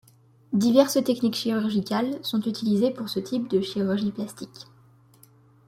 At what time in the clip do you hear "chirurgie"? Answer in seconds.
3.61-4.09